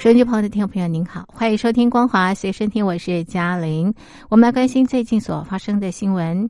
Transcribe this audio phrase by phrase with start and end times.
[0.00, 3.92] 收音机旁的听众朋友，您好，欢迎收听《光华随身听》，我是嘉玲。
[4.30, 6.48] 我们来关心最近所发生的新闻。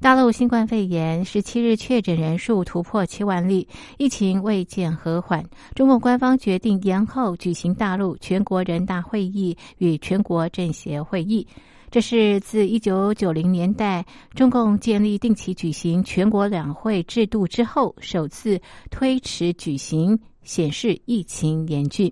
[0.00, 3.66] 大陆新冠肺炎十七日确诊人数突破七万例，
[3.98, 5.44] 疫情未见和缓。
[5.74, 11.44] 中共官方决定延后举行大陆全国人大会议与全国政协会议，
[11.90, 18.60] 这是自一九九零年代中共建立定期举行全国两会制度之后首次
[18.92, 22.08] 推迟举行，显示疫情严峻。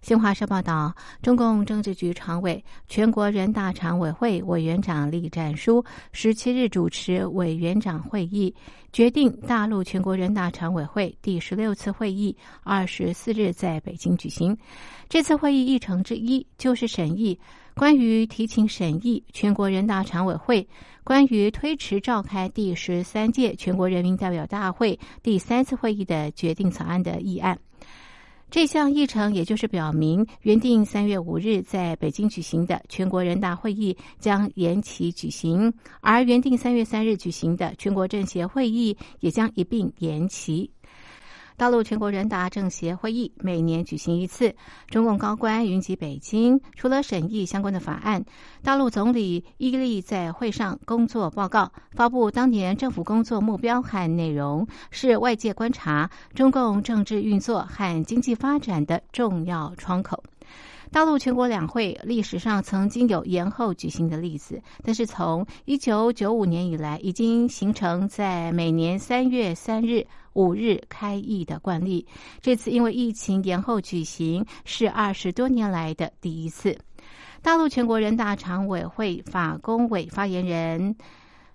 [0.00, 8.54] 新华社报道，中共政治局常委、全国人大常委会委员长栗战书十七日主持委员长会议，
[8.92, 14.56] 决定大陆全国人大常委会第十六次会议二十四日在北京举行。
[15.08, 17.38] 这次会议议程之一就是审议
[17.74, 20.66] 关于提请审议全国人大常委会
[21.02, 27.58] 关于推迟召开第十三届全国人民代表大会第三次会议的决定草案的议案。
[28.50, 40.70] 这项议程也就是表明，原定三月五日在北京举行的全国人大会议将延期举行，而原定三月三日举行的全国政协会议也将一并延期。
[41.58, 44.54] 大陆全国人大政协会议每年举行一次，
[44.86, 48.24] 中共高官云集北京，除了审议相关的法案，
[48.62, 60.22] 大陆总理伊利在会上工作报告，发布当年政府工作目标和内容，是外界观察中共政治运作和经济发展的重要窗口。
[60.90, 70.06] 大陆全国两会历史上曾经有延后举行的例子，但是从一九九五年以来，已经形成在每年三月三日、
[70.38, 72.06] 五日开议的惯例。
[72.40, 76.78] 这次因为疫情延后举行，是二十多年来的第一次。
[77.42, 80.94] 大陆全国人大常委会法工委发言人。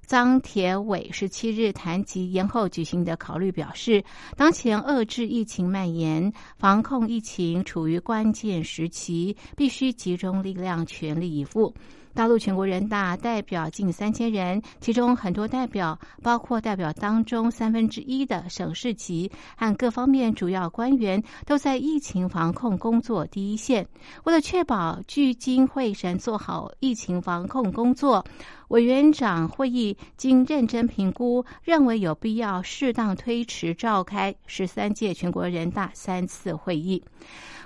[0.06, 4.04] 张铁伟十七日谈及延后举行的考虑，表示，
[4.36, 11.74] 当前遏制疫情蔓延、防控疫情处于关键时期，必须集中力量，全力以赴。
[12.14, 23.88] 大陆全国人大代表近三千人，其中很多代表，包括代表当中三分之一的省市级和各方面主要官员，都在疫情防控工作第一线。
[24.26, 28.24] 为了确保聚精会神做好疫情防控工作，
[28.68, 37.04] 委员长会议经认真评估，认为有必要适当推迟召开十三届全国人大三次会议。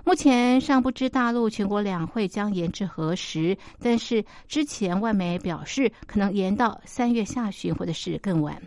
[0.03, 8.61] 目前尚不知大陆全国两会将延至何时，但是之前外媒表示可能延到三月下旬或者是更晚。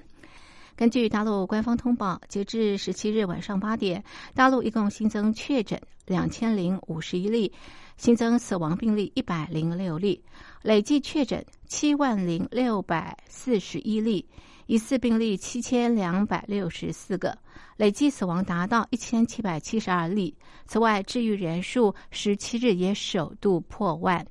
[0.77, 4.03] 根据大陆官方通报，截至十七日晚上八点，
[4.35, 7.53] 大陆一共新增确诊两千零五十一例，
[7.99, 10.23] 新增死亡病例一百零六例，
[10.63, 14.27] 累计确诊七万零六百四十一例。
[14.67, 17.37] 疑似病例七千两百六十四个，
[17.77, 20.33] 累计死亡达到一千七百七十二例。
[20.65, 24.25] 此外，治愈人数十七日也首度破万。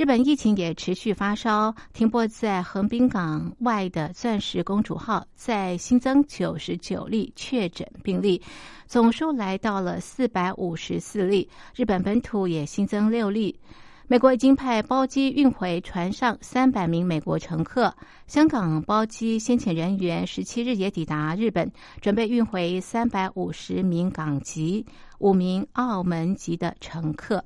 [0.00, 8.40] 日本疫情也持续发烧，停泊在横滨港外的“钻石公主号”在新增九十九例确诊病例，
[8.86, 11.46] 总数来到了四百五十四例。
[11.76, 13.60] 日本本土也新增六例。
[14.06, 17.94] 美国已经派包机运回船上三百名美国乘客。
[18.26, 24.86] 香港包机先遣人员十七日也抵达日本，准备运回三百五十名港籍、
[25.18, 27.44] 五名澳门籍的乘客。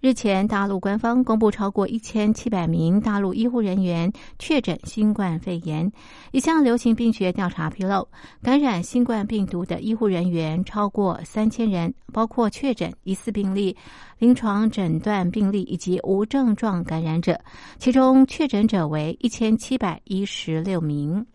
[0.00, 5.92] 日前，大陆官方公布超过一千七百名大陆医护人员确诊新冠肺炎。
[6.32, 8.08] 一项流行病学调查披露，
[8.42, 13.76] 感染新冠病毒的医护人员超过三千人，包括确诊、疑似病例、
[14.18, 17.38] 临床诊断病例以及无症状感染者，
[17.78, 21.26] 其中确诊者为一千七百一十六名。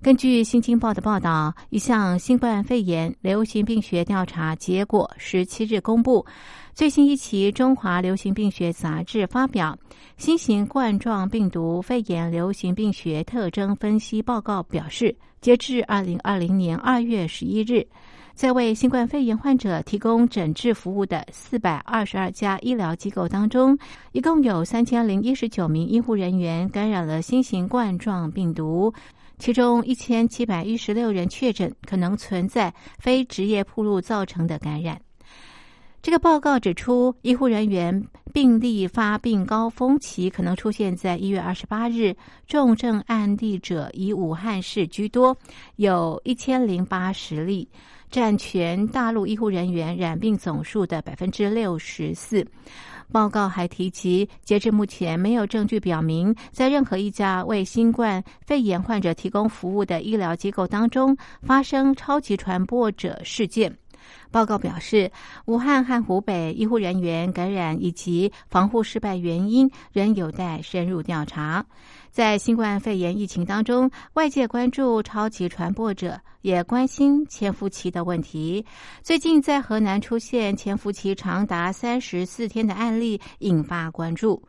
[0.00, 6.24] 根据《新京报》的报道，一项新冠肺炎流行病学调查结果十七日公布。
[6.72, 9.76] 最新一期《中华流行病学杂志》发表
[10.16, 17.84] 《新型冠状病毒肺炎流行病学特征分析报告》，表示，截至二零二零年二月十一日，
[18.34, 23.76] 在为新冠肺炎患者提供诊治服务的四百二十二家医疗机构当中，
[24.12, 28.94] 一共有三千零一十九名医护人员感染了新型冠状病毒，
[29.38, 35.00] 其中一千七百一十六人确诊可能存在非职业暴露造成的感染。
[36.00, 42.14] 这个报告指出，医护人员病例发病高峰期可能出现在一月二十八日，
[42.46, 45.36] 重症案例者以武汉市居多，
[45.76, 47.68] 有一千零八十例，
[48.10, 52.46] 占全大陆医护人员染病总数的百分之六十四。
[53.10, 63.76] 报告还提及，截至目前，没有证据表明，在任何一家为新冠肺炎患者提供服务的医疗机构当中发生超级传播者事件。
[64.30, 65.10] 报告表示，
[65.46, 71.64] 武汉和湖北医护人员感染以及防护失败原因仍有待深入调查。
[72.10, 78.64] 在新冠肺炎疫情当中，外界关注超级传播者，也关心潜伏期的问题。
[79.02, 84.42] 最近在河南出现潜伏期长达三十四天的案例，引发关注。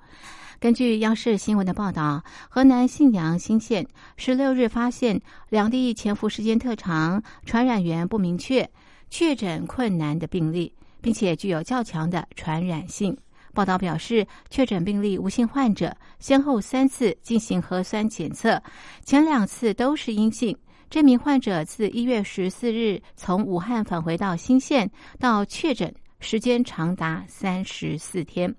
[0.60, 8.70] 根据央视新闻的报道，河南信阳新县十六日发现两地潜伏时间特长、传染源不明确。
[9.10, 13.18] 确诊困难的病例，并且具有较强的传染性。
[13.54, 18.62] 报道表示，确诊病例无性患者先后三次进行核酸检测，
[19.04, 20.56] 前两次都是阴性。
[20.90, 24.90] 这名患者自一月十四日从武汉返回到新县，
[25.20, 28.54] 到确诊时间长达三十四天。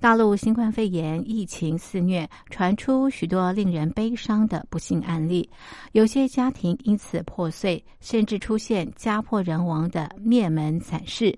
[0.00, 5.50] 大陆新冠肺炎疫情肆虐，传出许多令人悲伤的不幸案例，
[5.90, 11.36] 有些家庭因此破碎，甚至出现家破人亡的灭门惨事。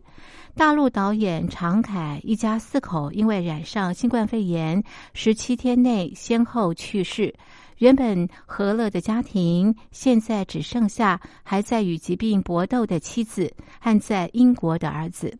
[0.54, 4.84] 大陆导演常凯一家四口因为染上新冠肺炎，
[5.14, 7.34] 十七天内先后去世。
[7.78, 15.34] 原本和乐的家庭，现在只剩下还在与疾病搏斗的妻子和在英国的儿子。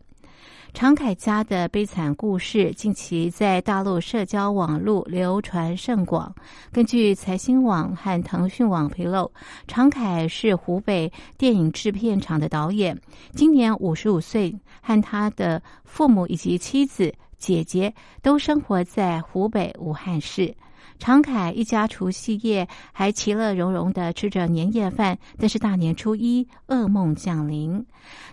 [0.73, 6.33] 常凯家的悲惨故事近期在大陆社交网络流传甚广。
[6.71, 9.31] 根据财新网和腾讯网披露，
[9.67, 12.99] 常凯是湖北电影制片厂的导演，
[13.33, 20.55] 今年五十五岁，和他的父母以及妻子、姐姐都生活在湖北武汉市。
[21.01, 27.83] 常凯一家除夕夜还其乐融融的吃着年夜饭，但是大年初一噩梦降临。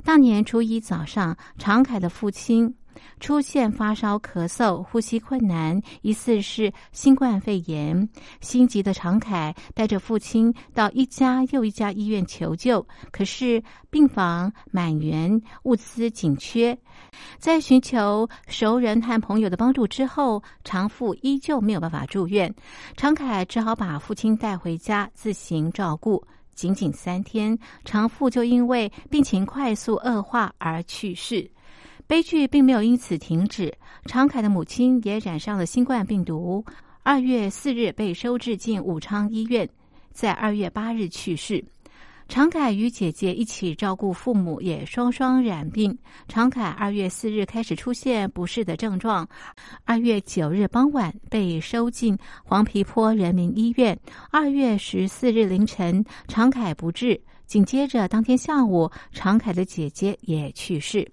[0.04, 2.74] 大年初一早上，常凯的父亲。
[3.20, 8.08] 出现发烧、咳嗽、呼吸困难，疑似是新冠肺炎。
[8.40, 16.78] 心急的常凯带着父亲到一家又一家医院求救，可是病房满员，物资紧缺。
[17.38, 22.54] 在寻求熟人和朋友的帮助之后，常父依旧没有办法住院。
[22.96, 26.22] 常凯只好把父亲带回家自行照顾。
[26.54, 31.48] 仅仅三天，常父就因为病情快速恶化而去世。
[32.08, 33.70] 悲剧并没有因此停止，
[34.06, 36.64] 常凯的母亲也染上了新冠病毒。
[37.02, 39.68] 二月四日被收治进武昌医院，
[40.10, 41.62] 在二月八日去世。
[42.26, 45.96] 常凯与姐姐一起照顾父母，也双双染病。
[46.28, 49.28] 常凯二月四日开始出现不适的症状，
[49.84, 53.98] 二月九日傍晚被收进黄皮坡人民医院。
[54.30, 57.20] 二月十四日凌晨，常凯不治。
[57.48, 61.10] 紧接着，当天下午，常凯的姐姐也去世。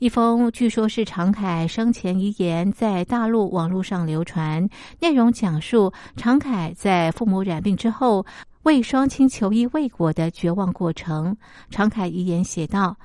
[0.00, 4.68] 一封据说是常凯生前遗言在大陆网络上流传，
[5.00, 8.26] 内容讲述常凯在父母染病之后
[8.64, 11.36] 为双亲求医未果的绝望过程。
[11.70, 12.96] 常凯遗言写道：“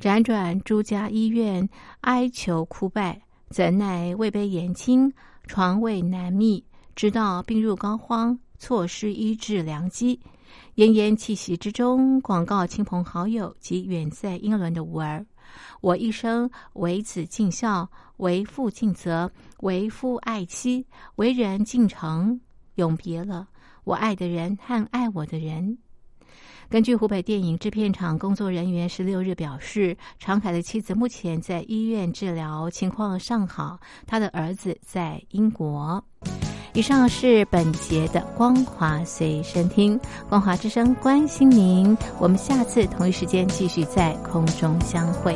[0.00, 1.68] 辗转诸家医院，
[2.00, 3.20] 哀求哭拜，
[3.50, 5.12] 怎奈位卑言轻，
[5.46, 10.18] 床位难觅，直到病入膏肓，错失医治良机。”
[10.76, 15.24] 奄奄气息之中，广告亲朋好友及远在英伦的吾儿。
[15.80, 22.38] 我一生为子尽孝，为父尽责，为夫爱妻，为人尽诚。
[22.74, 23.48] 永别了
[23.84, 25.78] 我爱的人和爱我的人。
[26.68, 33.80] 根据湖北电影制片厂工作人员十六日表示，常凯的妻子目前在医院治疗，情况尚好。
[34.06, 36.04] 他的儿子在英国。
[36.76, 45.34] 以上是本节的光华随身听，光华之声关心您，我们下次同一时间继续在空中相会。